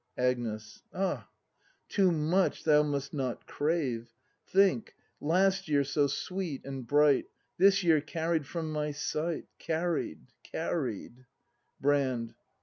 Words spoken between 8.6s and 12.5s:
my sight; Carried— carried Brand.